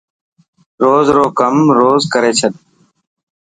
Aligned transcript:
روز 0.83 1.07
رو 1.15 1.25
ڪم 1.39 1.55
روز 1.79 2.01
ڪري 2.13 2.31
ڇڏ. 2.39 2.53